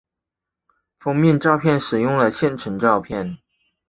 [0.97, 3.37] 封面照片使用了现成照片。